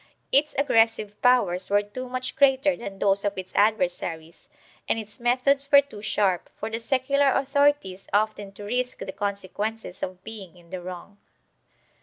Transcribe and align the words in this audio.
Its 0.31 0.55
aggressive 0.55 1.21
powers 1.21 1.69
were 1.69 1.83
too 1.83 2.09
much 2.09 2.35
greater 2.35 2.75
than 2.75 2.97
those 2.97 3.23
of 3.23 3.37
its 3.37 3.51
adversaries, 3.53 4.49
and 4.89 4.97
its 4.97 5.19
methods 5.19 5.71
were 5.71 5.79
too 5.79 6.01
sharp, 6.01 6.49
for 6.59 6.71
the 6.71 6.79
secular 6.79 7.29
authorities 7.33 8.07
often 8.11 8.51
to 8.51 8.63
risk 8.63 8.97
the 8.97 9.11
consequences 9.11 10.01
of 10.01 10.23
being 10.23 10.57
in 10.57 10.71
the 10.71 10.81
wrong. 10.81 11.19